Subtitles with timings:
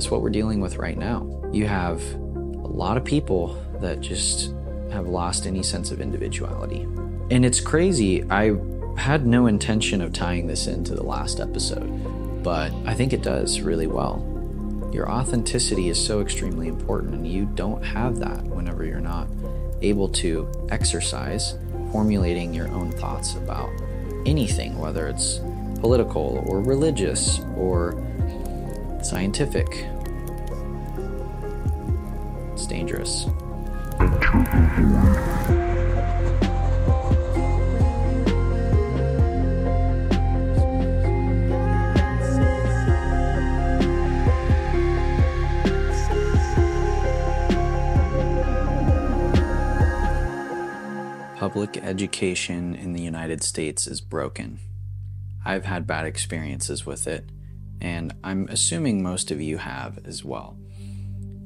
[0.00, 1.28] That's what we're dealing with right now.
[1.52, 4.54] You have a lot of people that just
[4.90, 6.84] have lost any sense of individuality.
[7.30, 8.24] And it's crazy.
[8.30, 8.56] I
[8.96, 13.60] had no intention of tying this into the last episode, but I think it does
[13.60, 14.24] really well.
[14.90, 19.28] Your authenticity is so extremely important, and you don't have that whenever you're not
[19.82, 21.58] able to exercise
[21.92, 23.68] formulating your own thoughts about
[24.24, 25.40] anything, whether it's
[25.80, 28.02] political or religious or
[29.02, 29.86] scientific.
[32.52, 33.26] It's dangerous.
[51.36, 54.60] Public education in the United States is broken.
[55.44, 57.24] I've had bad experiences with it,
[57.80, 60.58] and I'm assuming most of you have as well.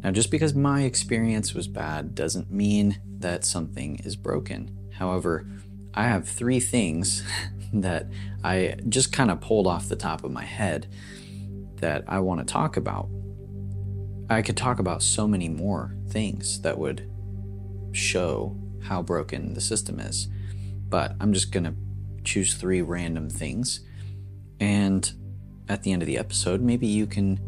[0.03, 4.77] Now, just because my experience was bad doesn't mean that something is broken.
[4.93, 5.47] However,
[5.95, 7.23] I have three things
[7.73, 8.09] that
[8.43, 10.89] I just kind of pulled off the top of my head
[11.77, 13.09] that I want to talk about.
[14.29, 17.11] I could talk about so many more things that would
[17.93, 20.29] show how broken the system is,
[20.89, 21.75] but I'm just going to
[22.25, 23.81] choose three random things.
[24.61, 25.11] And
[25.69, 27.41] at the end of the episode, maybe you can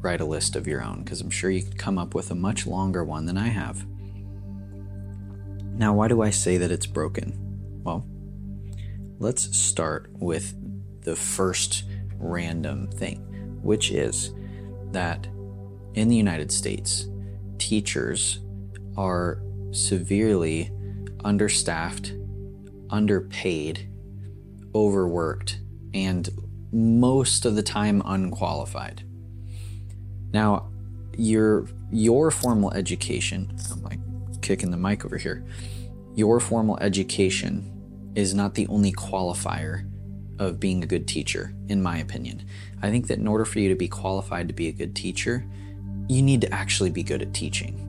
[0.00, 2.34] write a list of your own, because I'm sure you could come up with a
[2.34, 3.84] much longer one than I have.
[5.74, 7.80] Now, why do I say that it's broken?
[7.84, 8.06] Well,
[9.18, 10.54] let's start with
[11.02, 11.84] the first
[12.16, 13.18] random thing,
[13.62, 14.32] which is
[14.92, 15.26] that
[15.94, 17.08] in the United States,
[17.58, 18.40] teachers
[18.96, 20.72] are severely
[21.24, 22.12] understaffed,
[22.90, 23.90] underpaid,
[24.74, 25.60] overworked,
[25.94, 26.28] and
[26.72, 29.02] most of the time unqualified.
[30.32, 30.70] Now,
[31.16, 34.00] your your formal education, I'm like
[34.42, 35.44] kicking the mic over here.
[36.14, 39.88] Your formal education is not the only qualifier
[40.38, 42.44] of being a good teacher, in my opinion.
[42.82, 45.44] I think that in order for you to be qualified to be a good teacher,
[46.08, 47.84] you need to actually be good at teaching.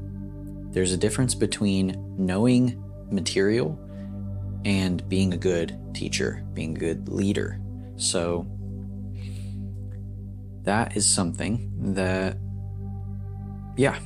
[0.71, 3.79] There's a difference between knowing material
[4.65, 7.59] and being a good teacher, being a good leader.
[7.95, 8.47] So,
[10.69, 12.37] that is something that,
[13.75, 13.97] yeah,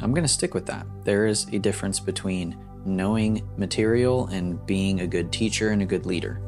[0.00, 0.86] I'm going to stick with that.
[1.02, 6.06] There is a difference between knowing material and being a good teacher and a good
[6.06, 6.40] leader.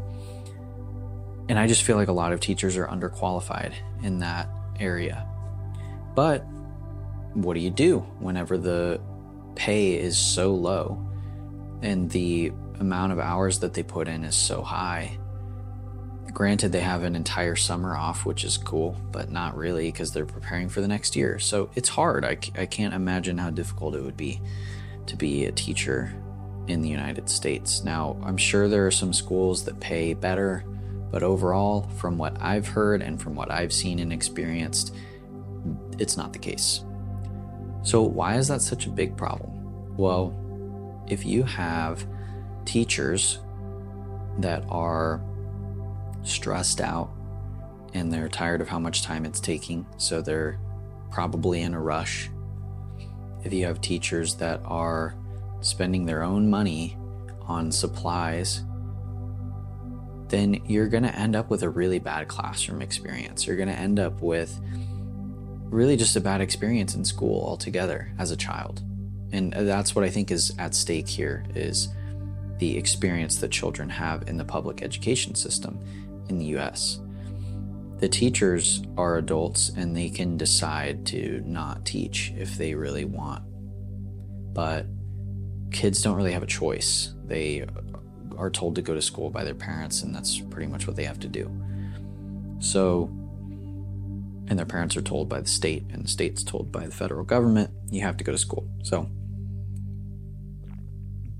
[1.49, 3.73] And I just feel like a lot of teachers are underqualified
[4.05, 5.27] in that area.
[6.15, 6.45] But
[7.35, 9.01] what do you do whenever the
[9.57, 11.05] pay is so low
[11.83, 15.19] and the amount of hours that they put in is so high?
[16.37, 20.27] Granted, they have an entire summer off, which is cool, but not really because they're
[20.27, 21.39] preparing for the next year.
[21.39, 22.27] So it's hard.
[22.27, 24.43] I, I can't imagine how difficult it would be
[25.07, 26.13] to be a teacher
[26.67, 27.83] in the United States.
[27.85, 30.63] Now, I'm sure there are some schools that pay better,
[31.11, 34.95] but overall, from what I've heard and from what I've seen and experienced,
[35.99, 36.85] it's not the case.
[37.83, 39.97] So, why is that such a big problem?
[39.97, 40.35] Well,
[41.09, 42.07] if you have
[42.67, 43.39] teachers
[44.41, 45.23] that are
[46.27, 47.11] stressed out
[47.95, 50.59] and they're tired of how much time it's taking, so they're
[51.11, 52.31] probably in a rush.
[53.45, 55.17] If you have teachers that are
[55.61, 56.99] spending their own money
[57.43, 58.65] on supplies,
[60.29, 63.47] then you're going to end up with a really bad classroom experience.
[63.47, 64.61] You're going to end up with
[65.71, 68.83] really just a bad experience in school altogether as a child.
[69.33, 71.89] And that's what I think is at stake here is
[72.59, 75.79] the experience that children have in the public education system
[76.29, 77.01] in the US.
[77.99, 83.43] The teachers are adults and they can decide to not teach if they really want.
[84.53, 84.87] But
[85.73, 87.15] kids don't really have a choice.
[87.25, 87.67] They
[88.37, 91.05] are told to go to school by their parents, and that's pretty much what they
[91.05, 91.51] have to do.
[92.59, 93.09] So,
[94.49, 97.25] and their parents are told by the state, and the state's told by the federal
[97.25, 98.69] government, you have to go to school.
[98.83, 99.09] So,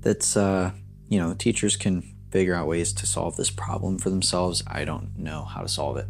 [0.01, 0.71] that's, uh,
[1.07, 4.63] you know, teachers can figure out ways to solve this problem for themselves.
[4.67, 6.07] I don't know how to solve it.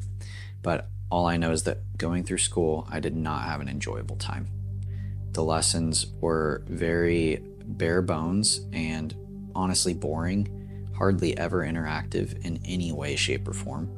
[0.61, 4.17] But all I know is that going through school, I did not have an enjoyable
[4.17, 4.47] time.
[5.31, 9.15] The lessons were very bare bones and
[9.55, 13.91] honestly boring, hardly ever interactive in any way, shape, or form.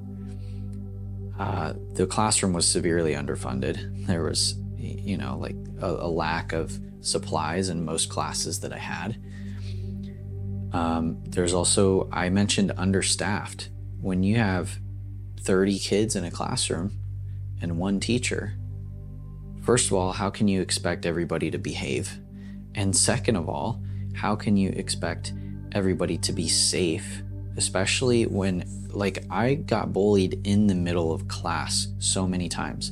[1.39, 3.95] Uh, the classroom was severely underfunded.
[4.09, 8.79] There was, you know, like a, a lack of supplies in most classes that I
[8.79, 9.21] had
[10.73, 13.69] um, there's also, I mentioned understaffed.
[14.01, 14.79] When you have
[15.41, 16.97] 30 kids in a classroom
[17.61, 18.53] and one teacher,
[19.61, 22.19] first of all, how can you expect everybody to behave?
[22.75, 23.81] And second of all,
[24.13, 25.33] how can you expect
[25.71, 27.21] everybody to be safe,
[27.57, 32.91] especially when, like, I got bullied in the middle of class so many times.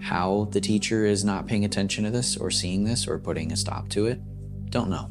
[0.00, 3.56] How the teacher is not paying attention to this or seeing this or putting a
[3.56, 4.20] stop to it,
[4.70, 5.10] don't know.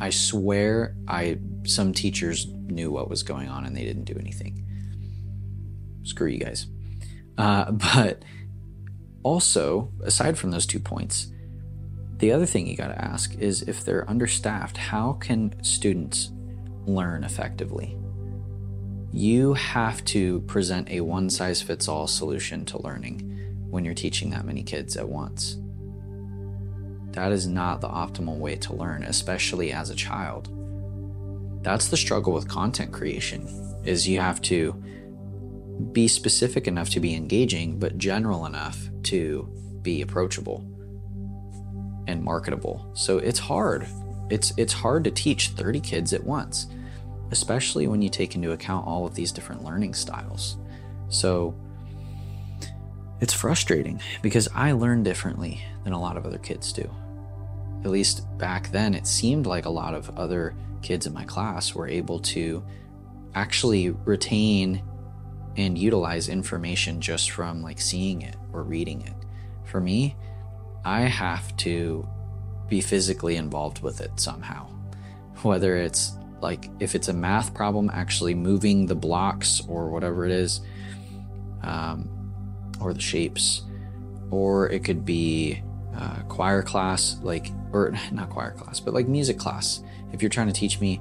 [0.00, 4.66] I swear I some teachers knew what was going on and they didn't do anything.
[6.02, 6.66] Screw you guys.
[7.36, 8.24] Uh, but
[9.22, 11.30] also, aside from those two points,
[12.18, 16.30] the other thing you got to ask is if they're understaffed, how can students
[16.86, 17.96] learn effectively?
[19.12, 24.30] You have to present a one size fits all solution to learning when you're teaching
[24.30, 25.58] that many kids at once.
[27.12, 30.48] That is not the optimal way to learn, especially as a child.
[31.62, 33.48] That's the struggle with content creation
[33.84, 34.72] is you have to
[35.92, 39.48] be specific enough to be engaging but general enough to
[39.82, 40.64] be approachable
[42.06, 42.90] and marketable.
[42.94, 43.86] So it's hard.
[44.30, 46.66] It's it's hard to teach 30 kids at once,
[47.30, 50.56] especially when you take into account all of these different learning styles.
[51.08, 51.54] So
[53.20, 56.88] it's frustrating because I learn differently than a lot of other kids do.
[57.84, 61.74] At least back then it seemed like a lot of other kids in my class
[61.74, 62.62] were able to
[63.34, 64.82] actually retain
[65.56, 69.14] and utilize information just from like seeing it or reading it.
[69.64, 70.16] For me,
[70.84, 72.08] I have to
[72.68, 74.68] be physically involved with it somehow.
[75.42, 80.32] Whether it's like if it's a math problem, actually moving the blocks or whatever it
[80.32, 80.60] is,
[81.62, 82.08] um,
[82.80, 83.62] or the shapes,
[84.30, 85.62] or it could be
[86.00, 89.82] uh, choir class, like, or not choir class, but like music class.
[90.12, 91.00] If you're trying to teach me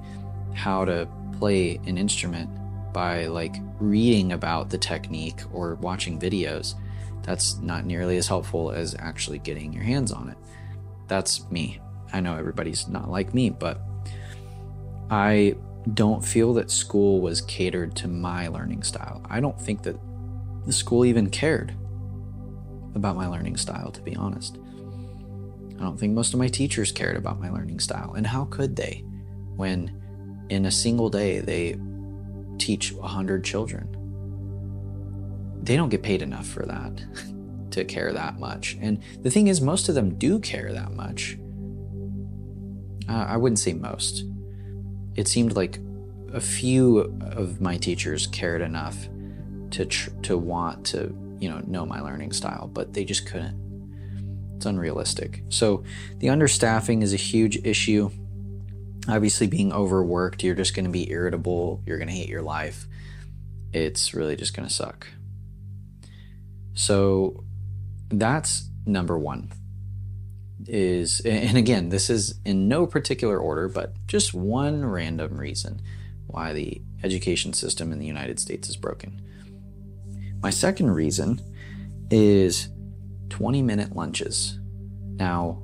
[0.54, 1.08] how to
[1.40, 2.50] play an instrument
[2.94, 6.76] by like reading about the technique or watching videos,
[7.24, 10.38] that's not nearly as helpful as actually getting your hands on it.
[11.08, 11.80] That's me.
[12.12, 13.82] I know everybody's not like me, but
[15.10, 15.56] I
[15.94, 19.22] don't feel that school was catered to my learning style.
[19.30, 19.98] I don't think that
[20.66, 21.74] the school even cared
[22.96, 24.58] about my learning style, to be honest.
[25.80, 28.14] I don't think most of my teachers cared about my learning style.
[28.14, 29.04] And how could they
[29.56, 29.96] when
[30.50, 31.78] in a single day they
[32.58, 33.96] teach 100 children?
[35.62, 37.02] they don't get paid enough for that
[37.72, 38.78] to care that much.
[38.82, 41.38] And the thing is, most of them do care that much.
[43.08, 44.24] Uh, I wouldn't say most.
[45.16, 45.80] It seemed like
[46.34, 47.00] a few
[47.32, 48.98] of my teachers cared enough
[49.72, 53.58] to tr- to want to you know know my learning style, but they just couldn't.
[54.60, 55.42] It's unrealistic.
[55.48, 55.86] So
[56.18, 58.12] the understaffing is a huge issue.
[59.08, 61.82] Obviously, being overworked, you're just going to be irritable.
[61.86, 62.86] You're going to hate your life.
[63.72, 65.08] It's really just going to suck.
[66.74, 67.46] So
[68.10, 69.50] that's number one.
[70.68, 75.82] Is and again, this is in no particular order, but just one random reason
[76.28, 79.22] why the education system in the United States is broken.
[80.44, 81.40] My second reason
[82.12, 82.68] is
[83.30, 84.60] 20 minute lunches.
[85.16, 85.64] Now,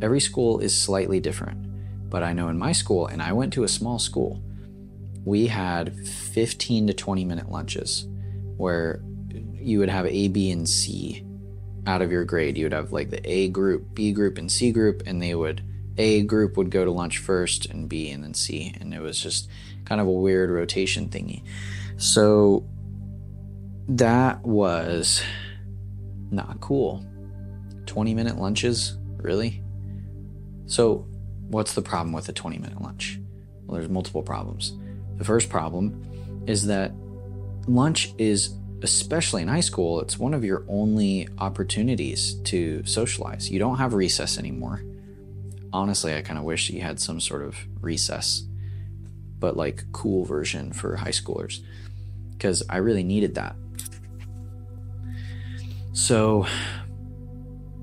[0.00, 3.64] every school is slightly different, but I know in my school, and I went to
[3.64, 4.42] a small school,
[5.24, 8.06] we had 15 to 20 minute lunches
[8.56, 9.02] where
[9.54, 11.24] you would have A, B, and C
[11.86, 12.56] out of your grade.
[12.58, 15.62] You would have like the A group, B group, and C group, and they would
[15.96, 19.20] A group would go to lunch first, and B, and then C, and it was
[19.20, 19.48] just
[19.84, 21.42] kind of a weird rotation thingy.
[21.96, 22.66] So
[23.88, 25.22] that was
[26.34, 27.04] not cool.
[27.86, 29.62] 20 minute lunches, really?
[30.66, 31.06] So,
[31.48, 33.20] what's the problem with a 20 minute lunch?
[33.66, 34.76] Well, there's multiple problems.
[35.16, 36.92] The first problem is that
[37.66, 43.50] lunch is especially in high school, it's one of your only opportunities to socialize.
[43.50, 44.82] You don't have recess anymore.
[45.72, 48.42] Honestly, I kind of wish you had some sort of recess,
[49.38, 51.60] but like cool version for high schoolers
[52.32, 53.56] because I really needed that.
[55.94, 56.46] So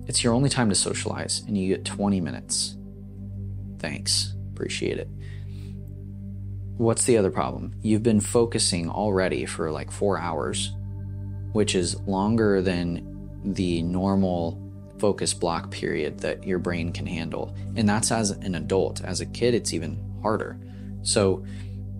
[0.06, 2.77] it's your only time to socialize, and you get 20 minutes.
[3.80, 4.36] Thanks.
[4.53, 5.10] Appreciate it.
[6.77, 7.74] What's the other problem?
[7.82, 10.72] You've been focusing already for like four hours
[11.53, 14.60] which is longer than the normal
[15.00, 17.56] focus block period that your brain can handle.
[17.75, 19.03] And that's as an adult.
[19.03, 20.60] As a kid, it's even harder.
[21.01, 21.44] So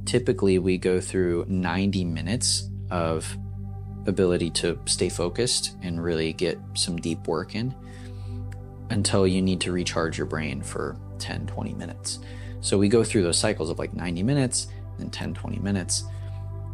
[0.06, 3.36] typically, we go through 90 minutes of
[4.08, 7.74] ability to stay focused and really get some deep work in
[8.89, 12.20] until you need to recharge your brain for 10, 20 minutes.
[12.62, 14.67] So we go through those cycles of like 90 minutes
[15.00, 16.03] and 10, 20 minutes.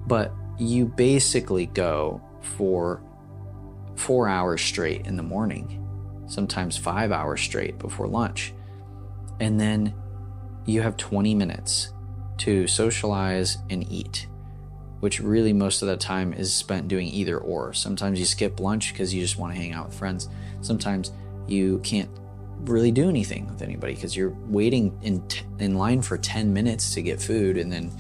[0.06, 3.02] But you basically go for
[3.96, 5.84] four hours straight in the morning,
[6.28, 8.54] sometimes five hours straight before lunch.
[9.40, 9.94] And then
[10.66, 11.94] you have 20 minutes
[12.40, 14.28] to socialize and eat,
[15.00, 17.74] which really most of the time is spent doing either or.
[17.74, 20.30] Sometimes you skip lunch because you just want to hang out with friends.
[20.62, 21.12] Sometimes
[21.48, 22.10] you can't
[22.62, 26.94] really do anything with anybody because you're waiting in t- in line for 10 minutes
[26.96, 27.92] to get food and then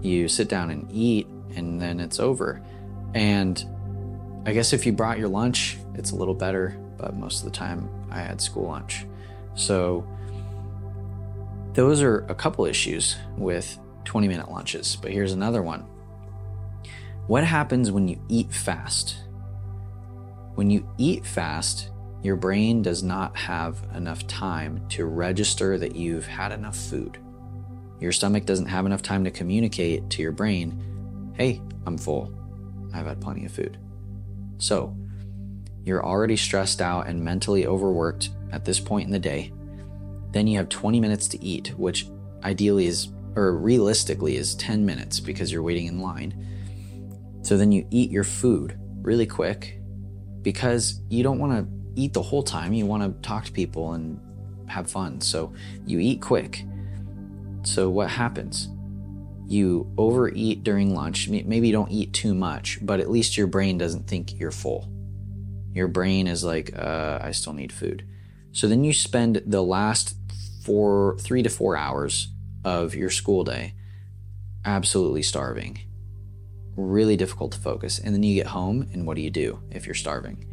[0.00, 2.62] you sit down and eat and then it's over.
[3.14, 3.62] And
[4.46, 7.56] I guess if you brought your lunch, it's a little better, but most of the
[7.56, 9.06] time I had school lunch.
[9.54, 10.06] So
[11.74, 15.86] those are a couple issues with 20 minute lunches, but here's another one.
[17.26, 19.16] What happens when you eat fast?
[20.54, 21.90] When you eat fast,
[22.22, 27.18] your brain does not have enough time to register that you've had enough food.
[28.00, 32.32] Your stomach doesn't have enough time to communicate to your brain, hey, I'm full.
[32.94, 33.78] I've had plenty of food.
[34.58, 34.96] So,
[35.84, 39.52] you're already stressed out and mentally overworked at this point in the day
[40.36, 42.08] then you have 20 minutes to eat, which
[42.44, 46.55] ideally is, or realistically is 10 minutes because you're waiting in line.
[47.46, 49.78] So then you eat your food really quick
[50.42, 52.72] because you don't want to eat the whole time.
[52.72, 54.20] You want to talk to people and
[54.68, 55.20] have fun.
[55.20, 55.54] So
[55.86, 56.64] you eat quick.
[57.62, 58.68] So what happens?
[59.46, 61.28] You overeat during lunch.
[61.28, 64.90] Maybe you don't eat too much, but at least your brain doesn't think you're full.
[65.72, 68.04] Your brain is like, uh, I still need food.
[68.50, 70.16] So then you spend the last
[70.64, 72.26] four, three to four hours
[72.64, 73.74] of your school day
[74.64, 75.85] absolutely starving.
[76.76, 77.98] Really difficult to focus.
[77.98, 80.44] And then you get home, and what do you do if you're starving?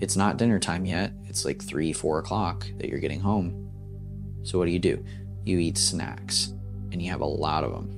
[0.00, 1.12] It's not dinner time yet.
[1.28, 3.70] It's like three, four o'clock that you're getting home.
[4.42, 5.04] So what do you do?
[5.44, 6.52] You eat snacks,
[6.90, 7.90] and you have a lot of them.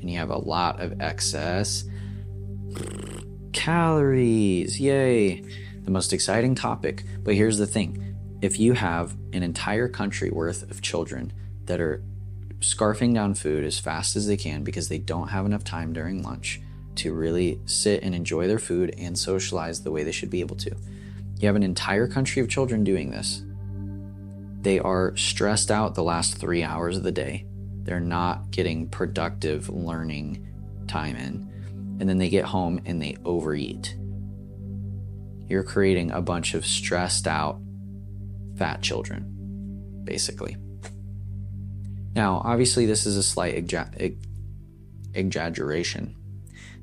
[0.00, 1.84] And you have a lot of excess
[3.52, 4.78] calories.
[4.78, 5.42] Yay!
[5.82, 7.04] The most exciting topic.
[7.24, 11.32] But here's the thing if you have an entire country worth of children
[11.64, 12.02] that are
[12.60, 16.22] scarfing down food as fast as they can because they don't have enough time during
[16.22, 16.60] lunch
[16.96, 20.56] to really sit and enjoy their food and socialize the way they should be able
[20.56, 20.74] to.
[21.38, 23.42] You have an entire country of children doing this.
[24.62, 27.46] They are stressed out the last three hours of the day.
[27.82, 30.46] They're not getting productive learning
[30.88, 31.96] time in.
[32.00, 33.96] And then they get home and they overeat.
[35.48, 37.60] You're creating a bunch of stressed out,
[38.56, 40.56] fat children, basically.
[42.16, 44.16] Now, obviously, this is a slight exa-
[45.14, 46.15] exaggeration.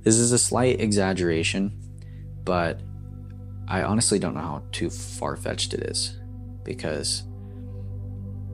[0.03, 1.79] This is a slight exaggeration,
[2.43, 2.81] but
[3.67, 6.17] I honestly don't know how too far fetched it is
[6.63, 7.23] because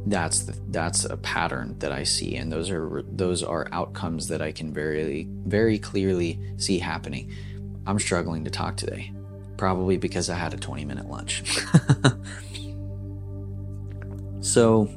[0.05, 4.41] that's the, that's a pattern that I see, and those are those are outcomes that
[4.41, 7.31] I can very very clearly see happening.
[7.85, 9.11] I'm struggling to talk today,
[9.57, 11.43] probably because I had a 20 minute lunch.
[14.41, 14.89] So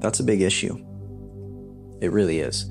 [0.00, 0.84] that's a big issue.
[2.00, 2.68] It really is.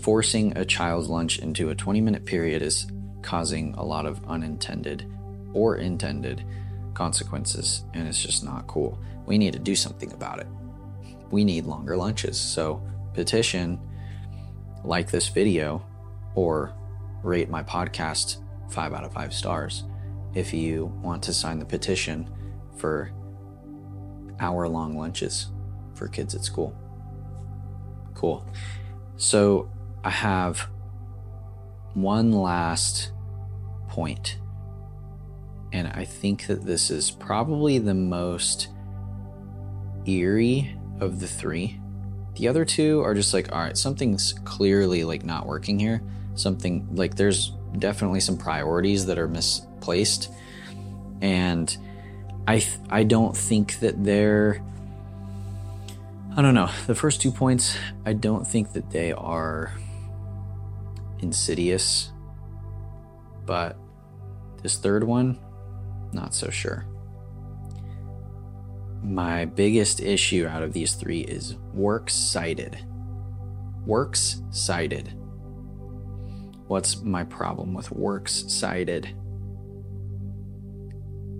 [0.00, 2.86] Forcing a child's lunch into a 20 minute period is
[3.22, 5.10] causing a lot of unintended
[5.52, 6.44] or intended
[6.94, 8.98] consequences, and it's just not cool.
[9.26, 10.46] We need to do something about it.
[11.30, 12.38] We need longer lunches.
[12.38, 12.82] So,
[13.14, 13.80] petition,
[14.84, 15.84] like this video,
[16.34, 16.72] or
[17.22, 18.38] rate my podcast
[18.70, 19.84] five out of five stars
[20.34, 22.28] if you want to sign the petition
[22.76, 23.10] for
[24.38, 25.46] hour long lunches
[25.94, 26.76] for kids at school.
[28.14, 28.46] Cool.
[29.16, 29.68] So
[30.04, 30.68] I have
[31.94, 33.12] one last
[33.88, 34.38] point,
[35.72, 38.68] and I think that this is probably the most
[40.04, 41.80] eerie of the three.
[42.36, 46.02] The other two are just like, all right, something's clearly like not working here.
[46.34, 50.30] Something like there's definitely some priorities that are misplaced.
[51.22, 51.74] And
[52.46, 54.62] I th- I don't think that they're
[56.38, 56.68] I don't know.
[56.86, 59.72] The first two points, I don't think that they are
[61.20, 62.12] insidious.
[63.46, 63.78] But
[64.62, 65.38] this third one,
[66.12, 66.84] not so sure.
[69.02, 72.84] My biggest issue out of these three is works cited.
[73.86, 75.14] Works cited.
[76.66, 79.16] What's my problem with works cited?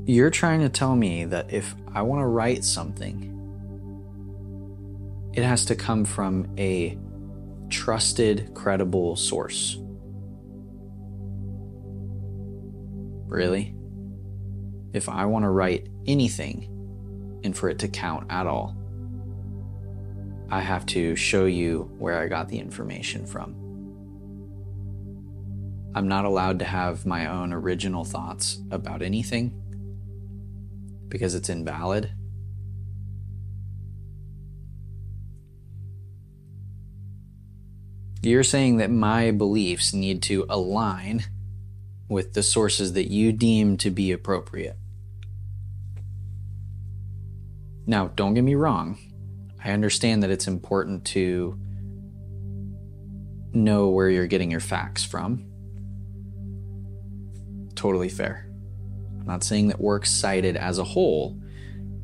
[0.07, 3.36] You're trying to tell me that if I want to write something,
[5.37, 6.99] it has to come from a
[7.69, 9.76] trusted, credible source.
[13.26, 13.75] Really?
[14.95, 18.75] If I want to write anything and for it to count at all,
[20.49, 23.55] I have to show you where I got the information from.
[25.95, 29.52] I'm not allowed to have my own original thoughts about anything
[31.09, 32.11] because it's invalid.
[38.26, 41.26] You're saying that my beliefs need to align
[42.09, 44.76] with the sources that you deem to be appropriate.
[47.87, 48.99] Now, don't get me wrong.
[49.64, 51.56] I understand that it's important to
[53.52, 55.47] know where you're getting your facts from.
[57.76, 58.50] Totally fair.
[59.21, 61.40] I'm not saying that works cited as a whole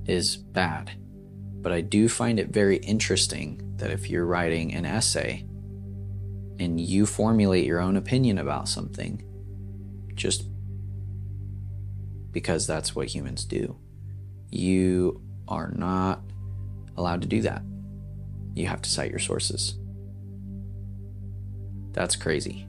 [0.07, 0.93] is bad,
[1.61, 5.49] but I do find it very interesting that if you're writing an essay
[6.59, 9.23] and you formulate your own opinion about something,
[10.15, 10.45] just
[12.33, 13.77] because that's what humans do,
[14.51, 16.23] you are not
[16.97, 17.63] allowed to do that.
[18.55, 19.79] You have to cite your sources.
[21.93, 22.67] That's crazy.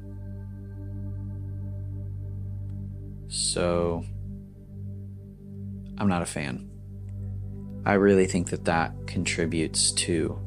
[3.28, 4.06] So,
[5.98, 6.70] I'm not a fan.
[7.86, 10.40] I really think that that contributes to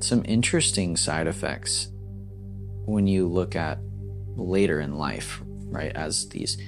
[0.00, 1.92] some interesting side effects
[2.90, 3.78] when you look at
[4.36, 5.94] later in life, right?
[5.94, 6.58] As these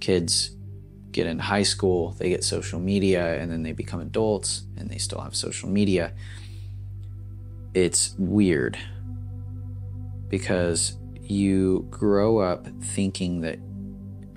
[0.00, 0.50] kids
[1.10, 4.98] get in high school, they get social media, and then they become adults and they
[4.98, 6.12] still have social media.
[7.74, 8.78] It's weird
[10.28, 13.58] because you grow up thinking that,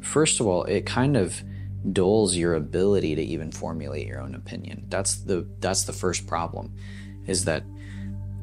[0.02, 1.44] first of all, it kind of
[1.92, 4.86] dulls your ability to even formulate your own opinion.
[4.90, 6.74] That's the that's the first problem,
[7.26, 7.64] is that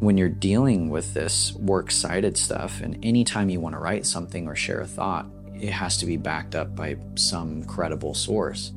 [0.01, 4.47] when you're dealing with this works cited stuff, and anytime you want to write something
[4.47, 8.73] or share a thought, it has to be backed up by some credible source.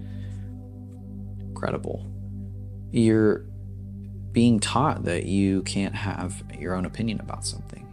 [1.53, 2.11] Credible.
[2.91, 3.45] You're
[4.31, 7.87] being taught that you can't have your own opinion about something.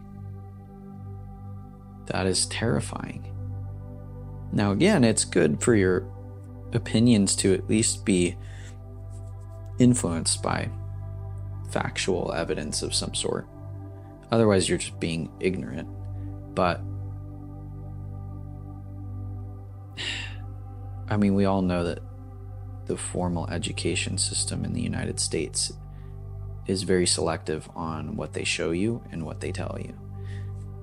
[2.07, 3.25] That is terrifying.
[4.51, 6.11] Now, again, it's good for your
[6.73, 8.35] opinions to at least be
[9.77, 10.69] influenced by
[11.71, 13.47] factual evidence of some sort.
[14.31, 15.87] Otherwise, you're just being ignorant.
[16.55, 16.81] But
[21.09, 21.99] I mean, we all know that
[22.85, 25.73] the formal education system in the United States
[26.67, 29.93] is very selective on what they show you and what they tell you.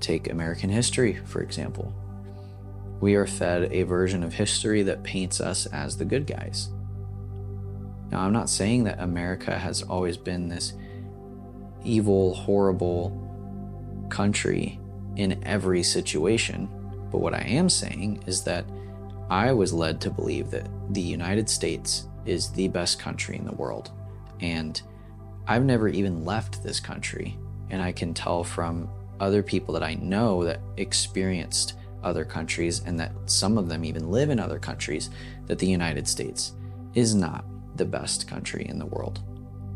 [0.01, 1.95] Take American history, for example.
[3.01, 6.71] We are fed a version of history that paints us as the good guys.
[8.11, 10.75] Now, I'm not saying that America has always been this
[11.85, 13.23] evil, horrible
[14.11, 14.81] country
[15.17, 16.69] in every situation,
[17.11, 18.65] but what I am saying is that
[19.29, 23.55] I was led to believe that the United States is the best country in the
[23.55, 23.91] world.
[24.41, 24.81] And
[25.49, 27.37] I've never even left this country.
[27.71, 28.89] And I can tell from
[29.19, 34.11] other people that I know that experienced other countries and that some of them even
[34.11, 35.11] live in other countries
[35.47, 36.53] that the United States
[36.95, 37.45] is not
[37.77, 39.23] the best country in the world.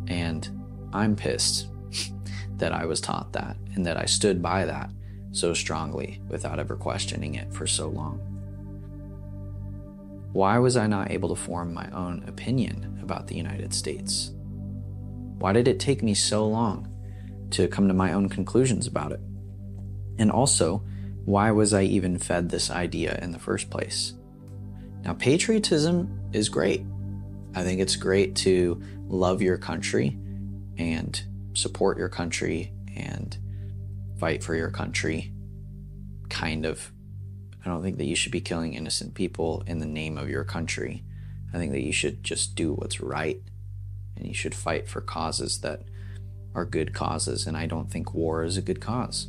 [0.08, 0.48] And
[0.92, 1.68] I'm pissed
[2.56, 4.90] that I was taught that and that I stood by that
[5.32, 8.18] so strongly without ever questioning it for so long.
[10.32, 14.32] Why was I not able to form my own opinion about the United States?
[15.38, 16.86] Why did it take me so long
[17.50, 19.20] to come to my own conclusions about it?
[20.18, 20.84] And also,
[21.24, 24.14] why was I even fed this idea in the first place?
[25.02, 26.84] Now, patriotism is great.
[27.54, 30.16] I think it's great to love your country
[30.78, 31.20] and
[31.54, 33.36] support your country and
[34.18, 35.32] fight for your country,
[36.28, 36.92] kind of
[37.64, 40.44] I don't think that you should be killing innocent people in the name of your
[40.44, 41.04] country.
[41.52, 43.40] I think that you should just do what's right
[44.16, 45.82] and you should fight for causes that
[46.54, 47.46] are good causes.
[47.46, 49.28] And I don't think war is a good cause.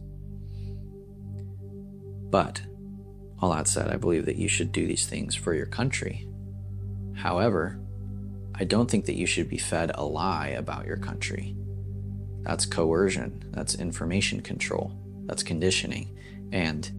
[2.30, 2.62] But
[3.42, 6.28] all that said, I believe that you should do these things for your country.
[7.16, 7.81] However,
[8.56, 11.56] I don't think that you should be fed a lie about your country.
[12.44, 14.92] That's coercion, that's information control,
[15.26, 16.18] that's conditioning.
[16.52, 16.90] And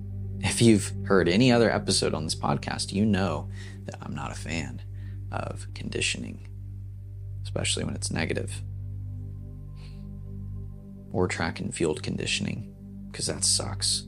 [0.41, 3.49] if you've heard any other episode on this podcast, you know
[3.85, 4.83] that I'm not a fan
[5.31, 6.49] of conditioning,
[7.43, 8.63] especially when it's negative.
[11.13, 12.75] Or track and field conditioning,
[13.11, 14.07] because that sucks.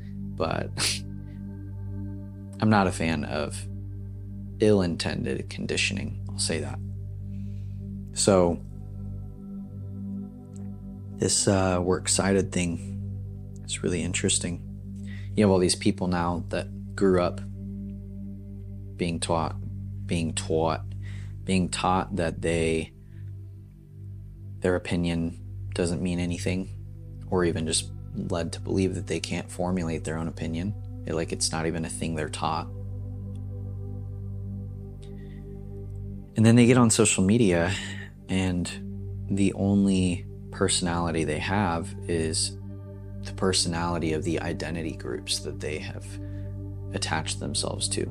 [0.00, 0.68] But
[2.60, 3.66] I'm not a fan of
[4.60, 6.25] ill intended conditioning.
[6.36, 6.78] I'll say that.
[8.12, 8.60] So,
[11.16, 12.92] this uh, works cited thing
[13.64, 14.66] is really interesting
[15.36, 17.42] you have all these people now that grew up
[18.96, 19.54] being taught,
[20.06, 20.82] being taught,
[21.44, 22.92] being taught that they
[24.60, 25.38] their opinion
[25.74, 26.70] doesn't mean anything,
[27.28, 30.74] or even just led to believe that they can't formulate their own opinion
[31.06, 32.66] It, like it's not even a thing they're taught.
[36.36, 37.72] And then they get on social media,
[38.28, 38.70] and
[39.30, 42.58] the only personality they have is
[43.22, 46.06] the personality of the identity groups that they have
[46.92, 48.10] attached themselves to.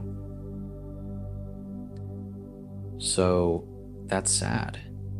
[2.98, 3.68] So
[4.08, 4.80] that's sad.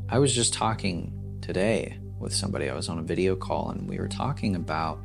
[0.10, 2.70] I was just talking today with somebody.
[2.70, 5.00] I was on a video call and we were talking about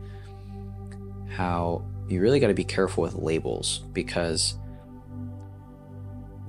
[1.29, 4.57] how you really got to be careful with labels because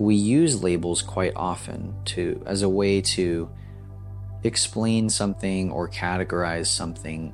[0.01, 3.49] we use labels quite often to as a way to
[4.43, 7.33] explain something or categorize something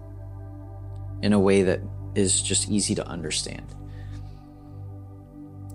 [1.21, 1.79] in a way that
[2.13, 3.65] is just easy to understand.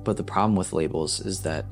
[0.05, 1.65] But the problem with labels is that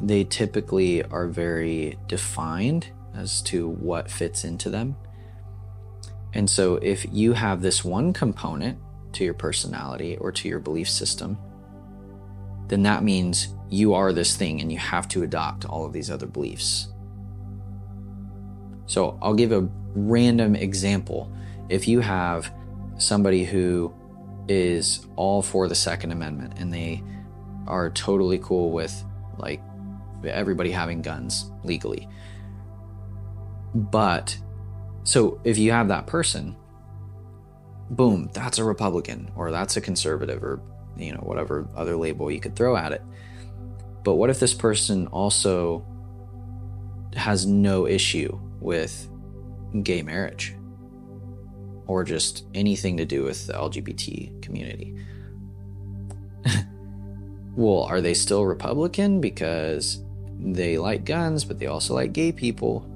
[0.00, 4.96] they typically are very defined as to what fits into them.
[6.34, 8.78] And so if you have this one component
[9.12, 11.38] to your personality or to your belief system,
[12.72, 16.10] then that means you are this thing and you have to adopt all of these
[16.10, 16.88] other beliefs.
[18.86, 21.30] So I'll give a random example.
[21.68, 22.50] If you have
[22.96, 23.92] somebody who
[24.48, 27.02] is all for the Second Amendment and they
[27.66, 29.04] are totally cool with
[29.36, 29.60] like
[30.24, 32.08] everybody having guns legally.
[33.74, 34.34] But
[35.04, 36.56] so if you have that person,
[37.90, 40.62] boom, that's a Republican or that's a conservative or
[40.96, 43.02] you know whatever other label you could throw at it.
[44.04, 45.86] But what if this person also
[47.14, 49.08] has no issue with
[49.82, 50.56] gay marriage
[51.86, 54.96] or just anything to do with the LGBT community?
[57.54, 60.02] well, are they still Republican because
[60.38, 62.88] they like guns, but they also like gay people?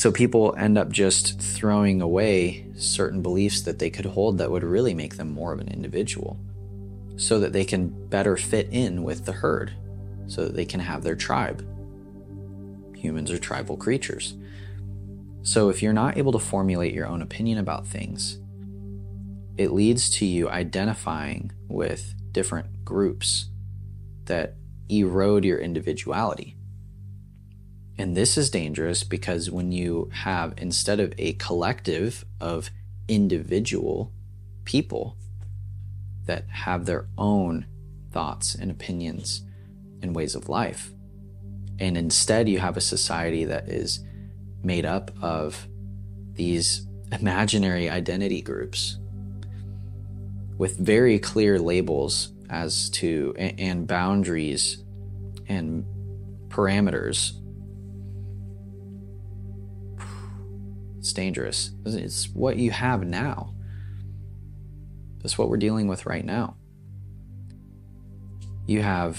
[0.00, 4.64] So people end up just throwing away certain beliefs that they could hold that would
[4.64, 6.40] really make them more of an individual
[7.18, 9.74] so that they can better fit in with the herd,
[10.26, 11.66] so that they can have their tribe.
[12.96, 14.38] Humans are tribal creatures.
[15.42, 18.38] So if you're not able to formulate your own opinion about things,
[19.58, 23.50] it leads to you identifying with different groups
[24.24, 24.54] that
[24.88, 26.56] erode your individuality.
[28.00, 32.70] And this is dangerous because when you have, instead of a collective of
[33.08, 34.10] individual
[34.64, 35.18] people
[36.24, 37.66] that have their own
[38.10, 39.44] thoughts and opinions
[40.00, 40.94] and ways of life,
[41.78, 44.02] and instead you have a society that is
[44.62, 45.68] made up of
[46.32, 48.98] these imaginary identity groups
[50.56, 54.82] with very clear labels as to and boundaries
[55.48, 55.84] and
[56.48, 57.39] parameters
[61.00, 61.70] It's dangerous.
[61.86, 63.54] It's what you have now.
[65.22, 66.56] That's what we're dealing with right now.
[68.66, 69.18] You have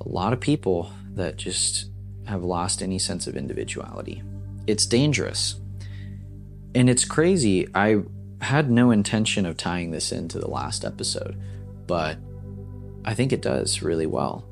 [0.00, 1.92] a lot of people that just
[2.26, 4.24] have lost any sense of individuality.
[4.66, 5.60] It's dangerous.
[6.74, 7.68] And it's crazy.
[7.76, 8.02] I
[8.40, 11.40] had no intention of tying this into the last episode,
[11.86, 12.18] but
[13.04, 14.44] I think it does really well.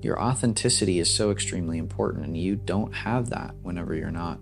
[0.00, 4.38] Your authenticity is so extremely important, and you don't have that whenever you're not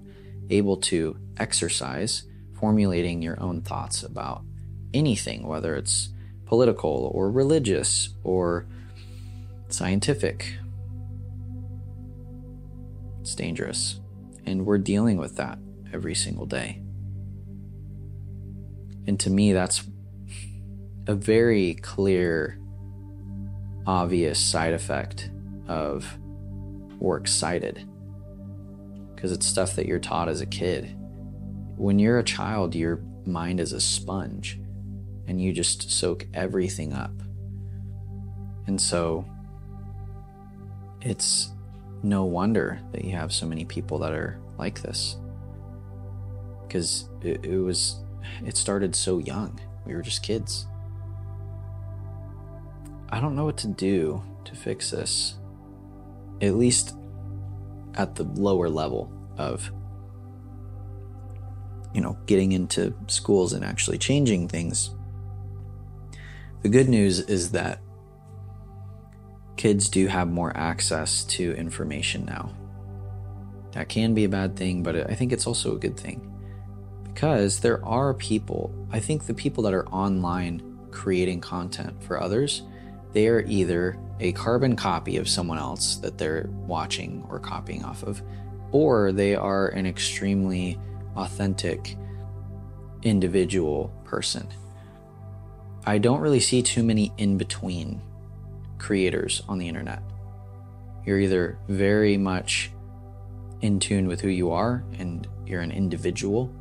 [0.50, 2.24] able to exercise
[2.58, 4.42] formulating your own thoughts about
[4.92, 6.10] anything, whether it's
[6.44, 8.66] political or religious or
[9.68, 10.54] scientific.
[13.20, 14.00] It's dangerous,
[14.44, 15.58] and we're dealing with that
[15.92, 16.82] every single day.
[19.06, 19.84] And to me, that's
[21.06, 22.58] a very clear,
[23.86, 25.30] obvious side effect
[25.68, 26.18] of
[26.98, 27.88] works cited.
[29.14, 30.96] Because it's stuff that you're taught as a kid.
[31.76, 34.60] When you're a child, your mind is a sponge
[35.26, 37.12] and you just soak everything up.
[38.66, 39.24] And so
[41.00, 41.50] it's
[42.02, 45.16] no wonder that you have so many people that are like this.
[46.66, 48.02] Because it, it was
[48.44, 49.58] it started so young.
[49.84, 50.66] We were just kids.
[53.08, 55.36] I don't know what to do to fix this
[56.40, 56.96] at least
[57.94, 59.70] at the lower level of
[61.94, 64.90] you know getting into schools and actually changing things.
[66.62, 67.80] The good news is that
[69.56, 72.52] kids do have more access to information now.
[73.76, 76.32] That can be a bad thing but i think it's also a good thing
[77.04, 82.62] because there are people i think the people that are online creating content for others
[83.16, 88.02] they are either a carbon copy of someone else that they're watching or copying off
[88.02, 88.20] of,
[88.72, 90.78] or they are an extremely
[91.16, 91.96] authentic
[93.04, 94.46] individual person.
[95.86, 98.02] I don't really see too many in between
[98.76, 100.02] creators on the internet.
[101.06, 102.70] You're either very much
[103.62, 106.54] in tune with who you are and you're an individual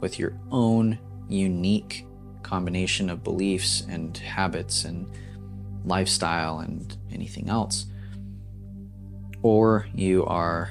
[0.00, 0.98] with your own
[1.30, 2.04] unique
[2.42, 5.10] combination of beliefs and habits and
[5.86, 7.86] lifestyle and anything else.
[9.42, 10.70] Or you are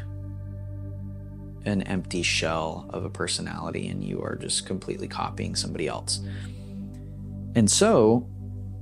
[1.66, 6.20] an empty shell of a personality and you are just completely copying somebody else.
[7.56, 8.30] And so,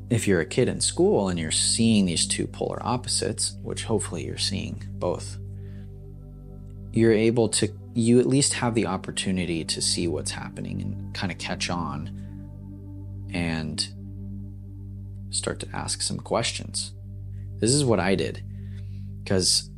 [0.09, 4.25] if you're a kid in school and you're seeing these two polar opposites, which hopefully
[4.25, 5.37] you're seeing both,
[6.91, 11.31] you're able to, you at least have the opportunity to see what's happening and kind
[11.31, 12.19] of catch on
[13.33, 13.92] and
[15.33, 16.93] start to ask some questions.
[17.59, 18.43] This is what I did
[19.23, 19.69] because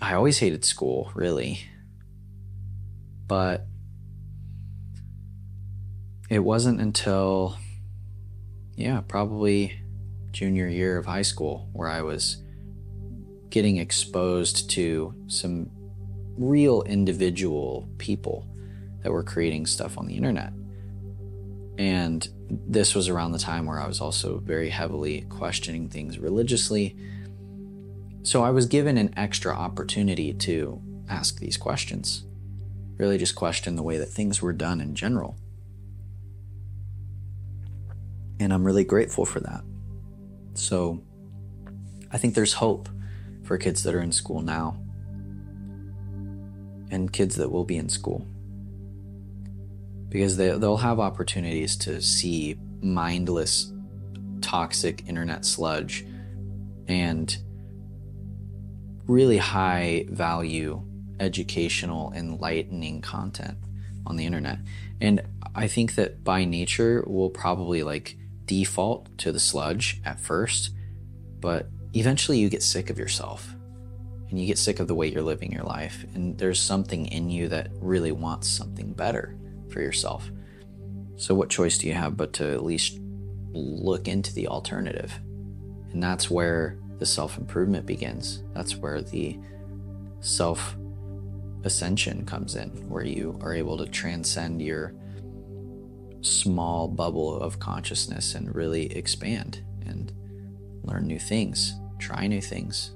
[0.00, 1.60] I always hated school, really.
[3.26, 3.66] But
[6.30, 7.56] it wasn't until,
[8.76, 9.80] yeah, probably
[10.30, 12.42] junior year of high school where I was
[13.50, 15.70] getting exposed to some
[16.36, 18.46] real individual people
[19.02, 20.52] that were creating stuff on the internet.
[21.78, 26.96] And this was around the time where I was also very heavily questioning things religiously.
[28.24, 32.24] So I was given an extra opportunity to ask these questions
[32.98, 35.36] really just question the way that things were done in general.
[38.40, 39.62] And I'm really grateful for that.
[40.54, 41.00] So
[42.10, 42.88] I think there's hope
[43.44, 44.76] for kids that are in school now
[46.90, 48.26] and kids that will be in school
[50.08, 53.72] because they, they'll have opportunities to see mindless,
[54.40, 56.06] toxic internet sludge
[56.86, 57.36] and
[59.06, 60.82] really high value
[61.20, 63.58] educational, enlightening content
[64.06, 64.58] on the internet.
[65.00, 65.22] And
[65.54, 70.70] I think that by nature, we'll probably like default to the sludge at first,
[71.40, 73.54] but eventually you get sick of yourself
[74.30, 76.04] and you get sick of the way you're living your life.
[76.14, 79.36] And there's something in you that really wants something better
[79.70, 80.30] for yourself.
[81.16, 82.98] So, what choice do you have but to at least
[83.52, 85.12] look into the alternative?
[85.92, 88.42] And that's where the self improvement begins.
[88.54, 89.38] That's where the
[90.20, 90.76] self
[91.64, 94.94] ascension comes in, where you are able to transcend your
[96.20, 100.12] small bubble of consciousness and really expand and
[100.82, 102.92] learn new things, try new things,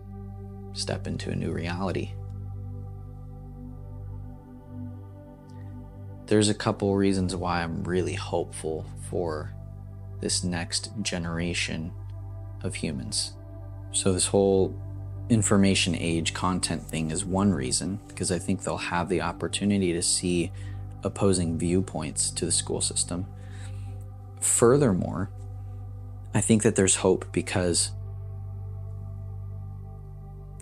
[0.72, 2.12] step into a new reality.
[6.33, 9.53] There's a couple reasons why I'm really hopeful for
[10.23, 11.92] this next generation
[12.62, 13.35] of humans.
[13.90, 14.75] So, this whole
[15.29, 20.01] information age content thing is one reason, because I think they'll have the opportunity to
[20.01, 20.51] see
[21.05, 23.27] opposing viewpoints to the school system.
[24.40, 25.29] Furthermore,
[26.33, 27.90] I think that there's hope because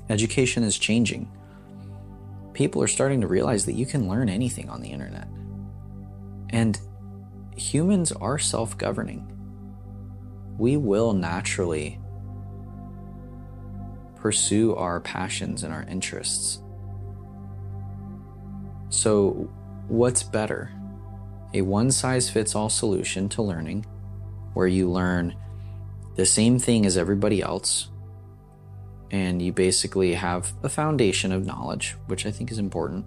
[0.08, 1.30] education is changing.
[2.54, 5.28] People are starting to realize that you can learn anything on the internet.
[6.50, 6.78] And
[7.56, 9.26] humans are self governing.
[10.58, 11.98] We will naturally
[14.16, 16.62] pursue our passions and our interests.
[18.90, 19.50] So,
[19.88, 20.70] what's better?
[21.54, 23.86] A one size fits all solution to learning,
[24.54, 25.34] where you learn
[26.16, 27.88] the same thing as everybody else,
[29.10, 33.06] and you basically have a foundation of knowledge, which I think is important.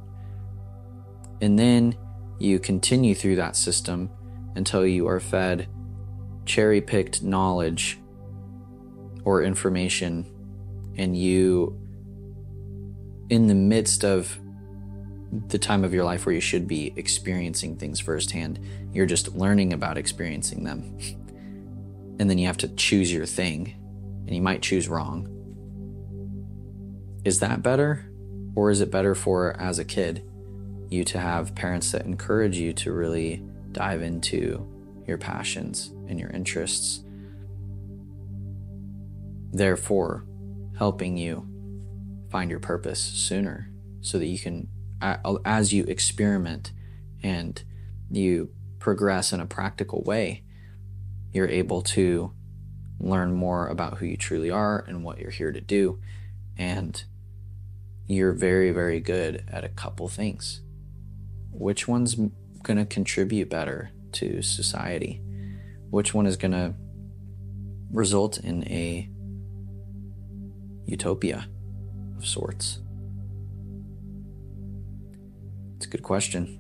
[1.42, 1.96] And then
[2.44, 4.10] you continue through that system
[4.56, 5.68] until you are fed
[6.46, 8.00] cherry picked knowledge
[9.24, 10.30] or information
[10.98, 11.80] and you
[13.30, 14.38] in the midst of
[15.48, 18.60] the time of your life where you should be experiencing things firsthand,
[18.92, 20.98] you're just learning about experiencing them.
[22.20, 23.74] And then you have to choose your thing,
[24.28, 25.28] and you might choose wrong.
[27.26, 28.06] Is that better?
[28.54, 30.24] Or is it better for, as a kid,
[30.94, 34.68] you to have parents that encourage you to really dive into
[35.08, 37.04] your passions and your interests?
[39.52, 40.26] Therefore,
[40.78, 41.48] helping you
[42.30, 43.70] find your purpose sooner
[44.02, 44.68] so that you can,
[45.46, 46.72] as you experiment
[47.22, 47.64] and
[48.10, 50.44] you progress in a practical way,
[51.32, 52.34] you're able to
[53.00, 56.00] learn more about who you truly are and what you're here to do.
[56.58, 57.04] And
[58.06, 60.62] you're very, very good at a couple things.
[61.54, 62.16] Which one's
[62.64, 65.22] going to contribute better to society?
[65.90, 66.74] Which one is going to
[67.92, 69.10] result in a
[70.86, 71.48] utopia
[72.18, 72.80] of sorts?
[75.78, 76.60] It's a good question.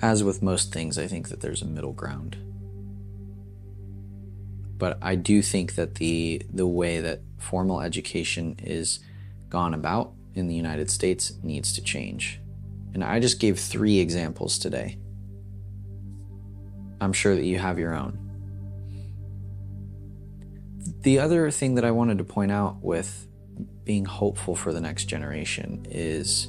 [0.00, 2.36] as with most things, I think that there's a middle ground.
[4.78, 9.00] But I do think that the the way that formal education is
[9.48, 12.40] gone about in the United States needs to change.
[12.94, 14.98] And I just gave three examples today.
[17.00, 18.18] I'm sure that you have your own.
[21.02, 23.26] The other thing that I wanted to point out with
[23.84, 26.48] being hopeful for the next generation is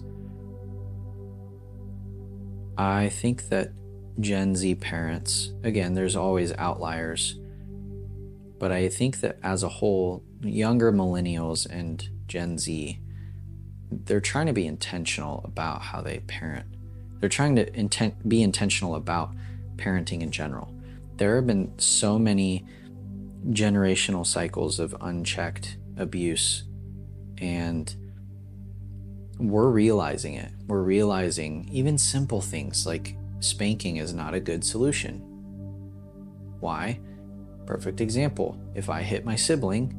[2.77, 3.71] I think that
[4.19, 7.39] Gen Z parents, again, there's always outliers,
[8.59, 12.99] but I think that as a whole, younger millennials and Gen Z,
[13.91, 16.65] they're trying to be intentional about how they parent.
[17.19, 19.31] They're trying to intent, be intentional about
[19.75, 20.73] parenting in general.
[21.15, 22.65] There have been so many
[23.49, 26.63] generational cycles of unchecked abuse
[27.37, 27.95] and
[29.39, 30.51] we're realizing it.
[30.67, 35.19] We're realizing even simple things like spanking is not a good solution.
[36.59, 36.99] Why?
[37.65, 38.59] Perfect example.
[38.73, 39.93] If I hit my sibling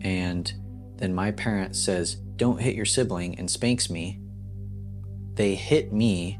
[0.00, 0.52] and
[0.96, 4.20] then my parent says, Don't hit your sibling and spanks me,
[5.34, 6.38] they hit me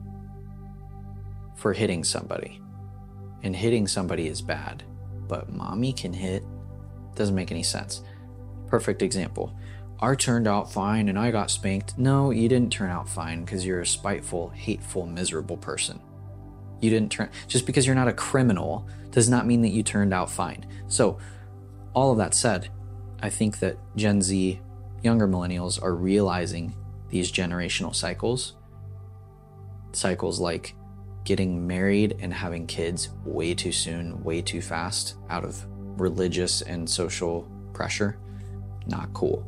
[1.54, 2.60] for hitting somebody.
[3.42, 4.82] And hitting somebody is bad.
[5.28, 6.42] But mommy can hit.
[7.14, 8.02] Doesn't make any sense.
[8.66, 9.56] Perfect example.
[10.00, 11.96] I turned out fine and I got spanked.
[11.96, 16.00] No, you didn't turn out fine because you're a spiteful, hateful, miserable person.
[16.80, 20.12] You didn't turn, just because you're not a criminal does not mean that you turned
[20.12, 20.66] out fine.
[20.88, 21.18] So,
[21.94, 22.68] all of that said,
[23.22, 24.60] I think that Gen Z,
[25.06, 26.74] younger millennials, are realizing
[27.08, 28.56] these generational cycles.
[29.92, 30.74] Cycles like
[31.24, 35.64] getting married and having kids way too soon, way too fast out of
[35.98, 38.18] religious and social pressure.
[38.86, 39.44] Not cool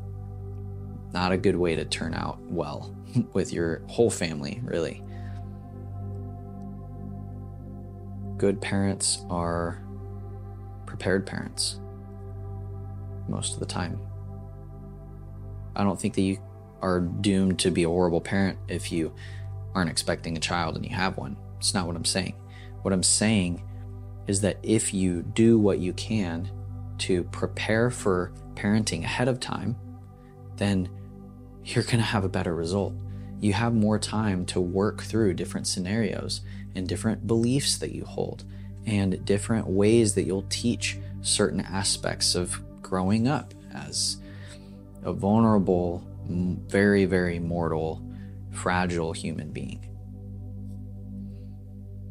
[1.12, 2.94] not a good way to turn out well
[3.32, 5.02] with your whole family, really.
[8.36, 9.82] Good parents are
[10.86, 11.80] prepared parents
[13.28, 14.00] most of the time.
[15.78, 16.38] I don't think that you
[16.82, 19.14] are doomed to be a horrible parent if you
[19.74, 21.36] aren't expecting a child and you have one.
[21.58, 22.34] It's not what I'm saying.
[22.82, 23.62] What I'm saying
[24.26, 26.50] is that if you do what you can
[26.98, 29.76] to prepare for parenting ahead of time,
[30.56, 30.88] then
[31.64, 32.94] you're going to have a better result.
[33.40, 36.40] You have more time to work through different scenarios
[36.74, 38.44] and different beliefs that you hold
[38.84, 44.16] and different ways that you'll teach certain aspects of growing up as
[45.02, 46.06] a vulnerable,
[46.66, 48.02] very, very mortal,
[48.50, 49.84] fragile human being.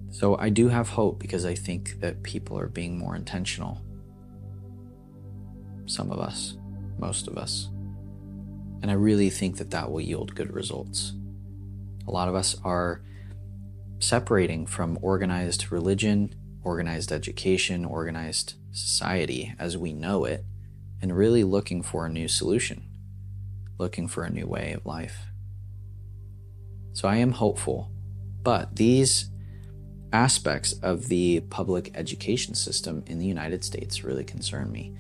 [0.10, 3.82] So I do have hope because I think that people are being more intentional.
[5.86, 6.58] Some of us,
[6.98, 7.70] most of us.
[8.82, 11.14] And I really think that that will yield good results.
[12.08, 13.02] A lot of us are
[14.00, 20.46] separating from organized religion, organized education, organized society as we know it,
[21.02, 22.84] and really looking for a new solution,
[23.78, 25.28] looking for a new way of life.
[26.94, 27.92] So I am hopeful,
[28.42, 29.30] but these
[30.14, 34.96] aspects of the public education system in the United States really concern me.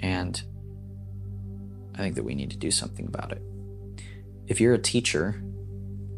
[0.00, 0.42] And
[1.94, 3.42] I think that we need to do something about it.
[4.46, 5.42] If you're a teacher,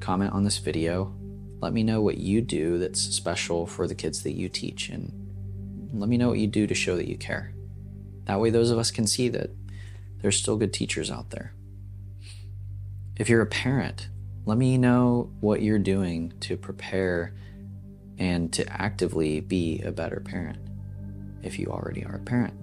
[0.01, 1.15] comment on this video.
[1.61, 5.13] Let me know what you do that's special for the kids that you teach, and
[5.93, 7.53] let me know what you do to show that you care.
[8.31, 9.51] That way, those of us can see that
[10.23, 11.53] there's still good teachers out there.
[13.17, 14.09] If you're a parent,
[14.47, 17.35] let me know what you're doing to prepare
[18.19, 20.59] and to actively be a better parent
[21.43, 22.55] if you already are a parent.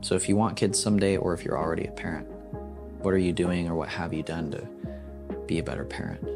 [0.00, 2.26] So if you want kids someday, or if you're already a parent,
[3.02, 4.66] what are you doing or what have you done to
[5.44, 6.26] be a better parent?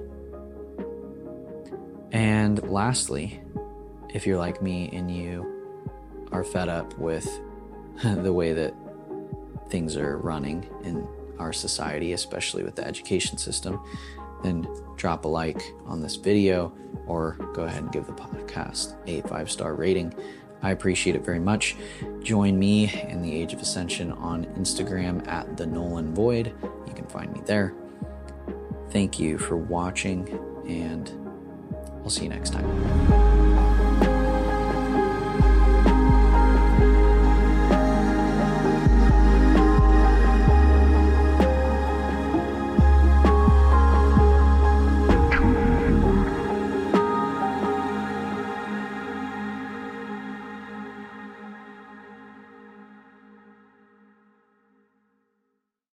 [2.12, 3.40] And lastly,
[4.12, 5.57] if you're like me and you
[6.32, 7.28] are fed up with
[8.02, 8.74] the way that
[9.68, 11.06] things are running in
[11.38, 13.80] our society, especially with the education system,
[14.42, 16.72] then drop a like on this video
[17.06, 20.14] or go ahead and give the podcast a five star rating.
[20.62, 21.76] I appreciate it very much.
[22.22, 26.52] Join me in the Age of Ascension on Instagram at the Nolan Void.
[26.86, 27.74] You can find me there.
[28.90, 30.28] Thank you for watching,
[30.66, 31.12] and
[32.02, 33.57] I'll see you next time.